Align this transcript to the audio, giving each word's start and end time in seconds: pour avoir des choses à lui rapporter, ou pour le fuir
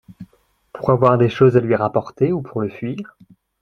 pour 0.73 0.89
avoir 0.89 1.19
des 1.19 1.29
choses 1.29 1.55
à 1.55 1.59
lui 1.59 1.75
rapporter, 1.75 2.31
ou 2.33 2.41
pour 2.41 2.61
le 2.61 2.69
fuir 2.69 3.15